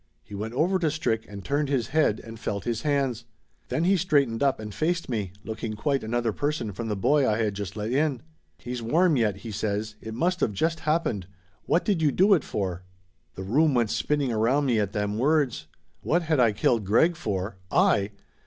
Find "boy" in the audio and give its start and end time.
6.95-7.29